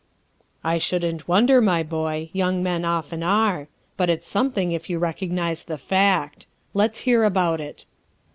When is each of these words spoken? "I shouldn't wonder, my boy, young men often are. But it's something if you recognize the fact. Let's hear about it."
"I 0.63 0.79
shouldn't 0.79 1.27
wonder, 1.27 1.61
my 1.61 1.83
boy, 1.83 2.31
young 2.33 2.63
men 2.63 2.83
often 2.85 3.21
are. 3.21 3.67
But 3.97 4.09
it's 4.09 4.27
something 4.27 4.71
if 4.71 4.89
you 4.89 4.97
recognize 4.97 5.63
the 5.65 5.77
fact. 5.77 6.47
Let's 6.73 7.01
hear 7.01 7.23
about 7.23 7.61
it." 7.61 7.85